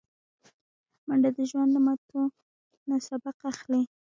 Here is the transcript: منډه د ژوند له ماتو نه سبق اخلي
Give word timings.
منډه 1.07 1.29
د 1.35 1.39
ژوند 1.49 1.69
له 1.75 1.79
ماتو 1.85 2.21
نه 2.89 2.97
سبق 3.07 3.37
اخلي 3.51 3.81